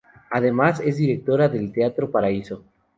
Además, 0.31 0.79
es 0.79 0.97
directora 0.97 1.47
del 1.47 1.71
teatro 1.71 2.09
paraíso. 2.09 2.63